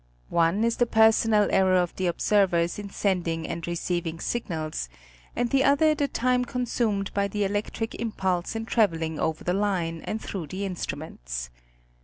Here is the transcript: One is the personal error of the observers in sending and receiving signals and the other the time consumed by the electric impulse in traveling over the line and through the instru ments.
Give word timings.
One 0.29 0.63
is 0.63 0.77
the 0.77 0.87
personal 0.87 1.47
error 1.51 1.75
of 1.77 1.95
the 1.95 2.07
observers 2.07 2.79
in 2.79 2.89
sending 2.89 3.47
and 3.47 3.67
receiving 3.67 4.19
signals 4.19 4.89
and 5.35 5.51
the 5.51 5.63
other 5.63 5.93
the 5.93 6.07
time 6.07 6.43
consumed 6.43 7.13
by 7.13 7.27
the 7.27 7.43
electric 7.43 7.93
impulse 7.93 8.55
in 8.55 8.65
traveling 8.65 9.19
over 9.19 9.43
the 9.43 9.53
line 9.53 10.01
and 10.05 10.19
through 10.19 10.47
the 10.47 10.63
instru 10.67 10.95
ments. 10.97 11.51